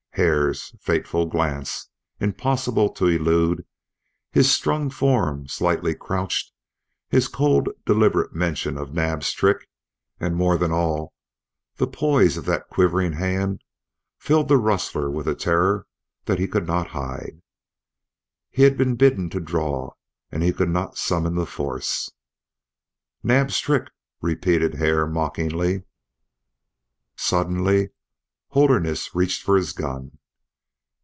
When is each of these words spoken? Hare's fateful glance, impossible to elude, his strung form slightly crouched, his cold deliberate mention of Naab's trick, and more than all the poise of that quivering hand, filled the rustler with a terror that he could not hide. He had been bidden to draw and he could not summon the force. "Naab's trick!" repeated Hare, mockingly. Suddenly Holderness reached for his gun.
Hare's 0.15 0.75
fateful 0.79 1.25
glance, 1.25 1.87
impossible 2.19 2.89
to 2.91 3.07
elude, 3.07 3.65
his 4.29 4.51
strung 4.51 4.89
form 4.89 5.47
slightly 5.47 5.95
crouched, 5.95 6.51
his 7.07 7.29
cold 7.29 7.69
deliberate 7.85 8.35
mention 8.35 8.77
of 8.77 8.93
Naab's 8.93 9.31
trick, 9.31 9.69
and 10.19 10.35
more 10.35 10.57
than 10.57 10.69
all 10.71 11.13
the 11.77 11.87
poise 11.87 12.35
of 12.35 12.43
that 12.43 12.67
quivering 12.67 13.13
hand, 13.13 13.63
filled 14.17 14.49
the 14.49 14.57
rustler 14.57 15.09
with 15.09 15.29
a 15.29 15.33
terror 15.33 15.87
that 16.25 16.39
he 16.39 16.47
could 16.47 16.67
not 16.67 16.87
hide. 16.89 17.41
He 18.49 18.63
had 18.63 18.77
been 18.77 18.95
bidden 18.97 19.29
to 19.29 19.39
draw 19.39 19.93
and 20.29 20.43
he 20.43 20.51
could 20.51 20.69
not 20.69 20.97
summon 20.97 21.35
the 21.35 21.45
force. 21.47 22.11
"Naab's 23.23 23.59
trick!" 23.61 23.89
repeated 24.19 24.75
Hare, 24.75 25.07
mockingly. 25.07 25.83
Suddenly 27.15 27.91
Holderness 28.53 29.15
reached 29.15 29.43
for 29.43 29.55
his 29.55 29.71
gun. 29.71 30.17